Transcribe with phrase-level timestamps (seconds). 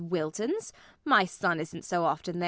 [0.09, 0.73] Wilton's?
[1.05, 2.39] My son isn't so often there.